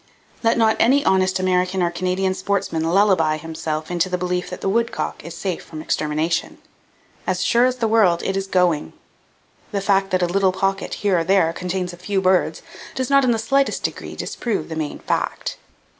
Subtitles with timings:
[0.41, 4.67] Let not any honest American or Canadian sportsman lullaby himself into the belief that the
[4.67, 6.57] woodcock is safe from extermination.
[7.27, 8.93] As sure as the world, it is going!
[9.71, 12.63] The fact that a little pocket here or there contains a few birds
[12.95, 15.57] does not in the slightest degree disprove the main fact.